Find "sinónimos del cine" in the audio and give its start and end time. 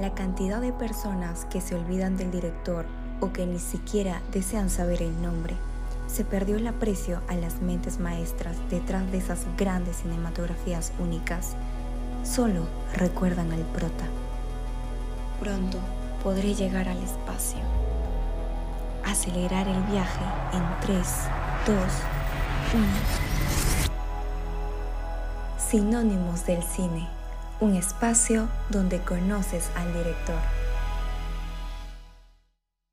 25.58-27.19